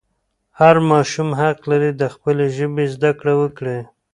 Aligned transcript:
هر 0.59 0.75
ماشوم 0.89 1.29
حق 1.41 1.59
لري 1.71 1.91
چې 1.93 1.99
د 2.01 2.03
خپلې 2.13 2.45
ژبې 2.57 2.85
زده 2.95 3.11
کړه 3.19 3.33
وکړي. 3.41 3.79